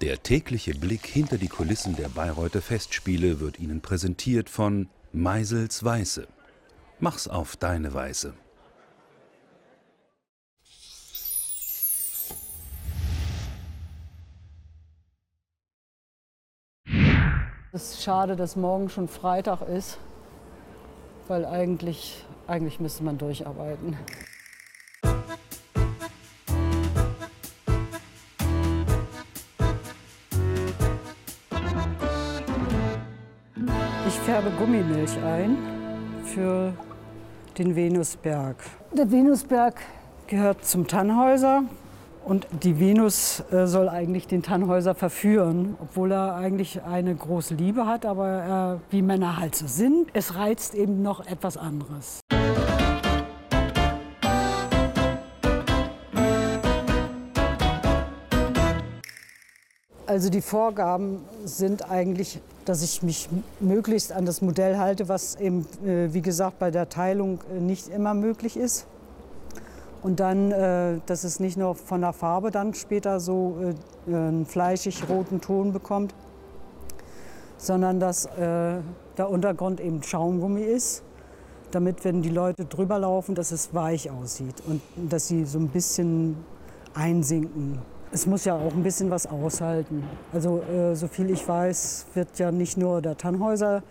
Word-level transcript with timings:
Der 0.00 0.22
tägliche 0.22 0.72
Blick 0.74 1.04
hinter 1.04 1.36
die 1.36 1.48
Kulissen 1.48 1.94
der 1.94 2.08
Bayreuther 2.08 2.62
Festspiele 2.62 3.38
wird 3.38 3.58
Ihnen 3.58 3.82
präsentiert 3.82 4.48
von 4.48 4.88
Meisels 5.12 5.84
Weiße. 5.84 6.26
Mach's 7.00 7.28
auf 7.28 7.56
deine 7.56 7.92
Weise. 7.92 8.32
Es 17.72 17.92
ist 17.92 18.02
schade, 18.02 18.36
dass 18.36 18.56
morgen 18.56 18.88
schon 18.88 19.06
Freitag 19.06 19.60
ist, 19.68 19.98
weil 21.28 21.44
eigentlich, 21.44 22.24
eigentlich 22.46 22.80
müsste 22.80 23.04
man 23.04 23.18
durcharbeiten. 23.18 23.98
Färbe 34.24 34.50
Gummimilch 34.58 35.16
ein 35.24 35.56
für 36.24 36.72
den 37.56 37.74
Venusberg. 37.74 38.56
Der 38.92 39.10
Venusberg 39.10 39.76
gehört 40.26 40.64
zum 40.64 40.86
Tannhäuser 40.86 41.62
und 42.24 42.46
die 42.62 42.78
Venus 42.78 43.42
äh, 43.50 43.66
soll 43.66 43.88
eigentlich 43.88 44.26
den 44.26 44.42
Tannhäuser 44.42 44.94
verführen, 44.94 45.76
obwohl 45.80 46.12
er 46.12 46.34
eigentlich 46.34 46.82
eine 46.82 47.14
große 47.14 47.54
Liebe 47.54 47.86
hat, 47.86 48.04
aber 48.04 48.80
äh, 48.90 48.92
wie 48.92 49.02
Männer 49.02 49.38
halt 49.38 49.54
so 49.54 49.66
sind, 49.66 50.08
es 50.12 50.36
reizt 50.36 50.74
eben 50.74 51.02
noch 51.02 51.26
etwas 51.26 51.56
anderes. 51.56 52.20
Also 60.10 60.28
die 60.28 60.40
Vorgaben 60.40 61.24
sind 61.44 61.88
eigentlich, 61.88 62.40
dass 62.64 62.82
ich 62.82 63.00
mich 63.00 63.28
möglichst 63.60 64.10
an 64.10 64.26
das 64.26 64.42
Modell 64.42 64.76
halte, 64.76 65.08
was 65.08 65.36
eben, 65.36 65.64
äh, 65.86 66.12
wie 66.12 66.20
gesagt, 66.20 66.58
bei 66.58 66.72
der 66.72 66.88
Teilung 66.88 67.38
äh, 67.54 67.60
nicht 67.60 67.86
immer 67.86 68.12
möglich 68.12 68.56
ist. 68.56 68.88
Und 70.02 70.18
dann, 70.18 70.50
äh, 70.50 70.98
dass 71.06 71.22
es 71.22 71.38
nicht 71.38 71.56
nur 71.56 71.76
von 71.76 72.00
der 72.00 72.12
Farbe 72.12 72.50
dann 72.50 72.74
später 72.74 73.20
so 73.20 73.54
einen 74.08 74.46
fleischig 74.46 75.08
roten 75.08 75.40
Ton 75.40 75.72
bekommt, 75.72 76.12
sondern 77.56 78.00
dass 78.00 78.28
der 78.36 78.82
Untergrund 79.30 79.78
eben 79.78 80.02
Schaumgummi 80.02 80.62
ist, 80.62 81.04
damit, 81.70 82.04
wenn 82.04 82.20
die 82.20 82.30
Leute 82.30 82.64
drüber 82.64 82.98
laufen, 82.98 83.36
dass 83.36 83.52
es 83.52 83.74
weich 83.74 84.10
aussieht 84.10 84.56
und 84.66 84.82
dass 84.96 85.28
sie 85.28 85.44
so 85.44 85.60
ein 85.60 85.68
bisschen 85.68 86.36
einsinken 86.94 87.78
es 88.12 88.26
muss 88.26 88.44
ja 88.44 88.54
auch 88.54 88.74
ein 88.74 88.82
bisschen 88.82 89.10
was 89.10 89.26
aushalten. 89.26 90.02
Also 90.32 90.62
äh, 90.62 90.94
so 90.94 91.06
viel 91.06 91.30
ich 91.30 91.46
weiß, 91.46 92.06
wird 92.14 92.38
ja 92.38 92.50
nicht 92.50 92.76
nur 92.76 93.00
der 93.00 93.16
Tannhäuser 93.16 93.82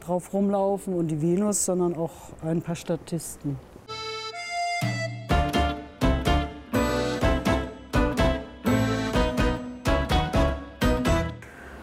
drauf 0.00 0.32
rumlaufen 0.32 0.94
und 0.94 1.08
die 1.08 1.20
Venus, 1.22 1.64
sondern 1.64 1.96
auch 1.96 2.12
ein 2.42 2.60
paar 2.60 2.74
Statisten. 2.74 3.56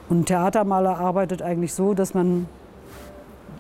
Und 0.07 0.19
ein 0.19 0.25
Theatermaler 0.25 1.00
arbeitet 1.00 1.41
eigentlich 1.41 1.73
so, 1.73 1.95
dass 1.95 2.13
man 2.13 2.47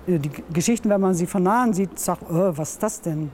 äh, 0.05 0.19
die 0.19 0.29
Geschichten, 0.53 0.89
wenn 0.89 1.01
man 1.01 1.15
sie 1.15 1.25
von 1.25 1.41
nahen 1.41 1.73
sieht, 1.73 1.97
sagt, 1.97 2.21
oh, 2.29 2.53
was 2.55 2.73
ist 2.73 2.83
das 2.83 3.01
denn? 3.01 3.31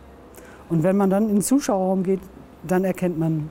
Und 0.69 0.83
wenn 0.83 0.95
man 0.95 1.09
dann 1.09 1.23
in 1.27 1.35
den 1.35 1.41
Zuschauerraum 1.41 2.03
geht, 2.03 2.21
dann 2.63 2.85
erkennt 2.85 3.19
man. 3.19 3.49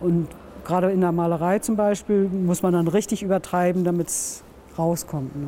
Und 0.00 0.28
Gerade 0.68 0.90
in 0.90 1.00
der 1.00 1.12
Malerei 1.12 1.60
zum 1.60 1.76
Beispiel 1.76 2.28
muss 2.28 2.60
man 2.60 2.74
dann 2.74 2.88
richtig 2.88 3.22
übertreiben, 3.22 3.84
damit 3.84 4.08
es 4.08 4.44
rauskommt. 4.78 5.34
Ne? 5.34 5.46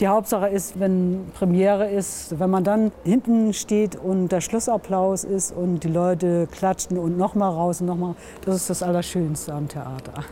Die 0.00 0.08
Hauptsache 0.08 0.48
ist, 0.48 0.80
wenn 0.80 1.26
Premiere 1.34 1.90
ist, 1.90 2.40
wenn 2.40 2.48
man 2.48 2.64
dann 2.64 2.90
hinten 3.04 3.52
steht 3.52 3.96
und 3.96 4.32
der 4.32 4.40
Schlussapplaus 4.40 5.24
ist 5.24 5.52
und 5.52 5.84
die 5.84 5.88
Leute 5.88 6.48
klatschen 6.50 6.96
und 6.96 7.18
nochmal 7.18 7.52
raus 7.52 7.82
und 7.82 7.86
nochmal, 7.86 8.14
das 8.46 8.56
ist 8.56 8.70
das 8.70 8.82
Allerschönste 8.82 9.52
am 9.52 9.68
Theater. 9.68 10.24